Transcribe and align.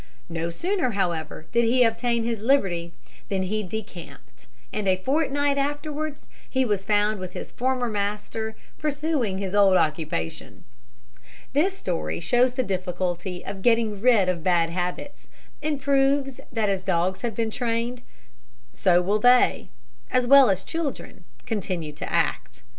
No 0.29 0.49
sooner, 0.49 0.93
however, 0.97 1.45
did 1.51 1.63
he 1.63 1.83
obtain 1.83 2.23
his 2.23 2.41
liberty, 2.41 2.91
than 3.29 3.43
he 3.43 3.61
decamped; 3.61 4.47
and 4.73 4.87
a 4.87 4.95
fortnight 4.97 5.59
afterwards 5.59 6.27
he 6.49 6.65
was 6.65 6.83
found 6.87 7.19
with 7.19 7.33
his 7.33 7.51
former 7.51 7.87
master, 7.87 8.55
pursuing 8.79 9.37
his 9.37 9.53
old 9.53 9.77
occupation. 9.77 10.63
This 11.53 11.77
story 11.77 12.19
shows 12.19 12.53
the 12.53 12.63
difficulty 12.63 13.45
of 13.45 13.61
getting 13.61 14.01
rid 14.01 14.27
of 14.27 14.43
bad 14.43 14.71
habits, 14.71 15.27
and 15.61 15.79
proves 15.79 16.39
that 16.51 16.67
as 16.67 16.83
dogs 16.83 17.21
have 17.21 17.35
been 17.35 17.51
trained, 17.51 18.01
so 18.73 19.03
will 19.03 19.19
they 19.19 19.69
as 20.09 20.25
well 20.25 20.49
as 20.49 20.63
children 20.63 21.25
continue 21.45 21.91
to 21.91 22.11
act. 22.11 22.63